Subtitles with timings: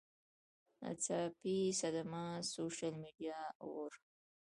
[0.81, 3.91] ناڅاپي صدمه، سوشل میډیا اوور